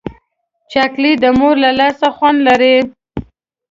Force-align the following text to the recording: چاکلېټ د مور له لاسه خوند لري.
چاکلېټ 0.71 1.17
د 1.23 1.25
مور 1.39 1.55
له 1.63 1.71
لاسه 1.79 2.07
خوند 2.15 2.39
لري. 2.47 2.75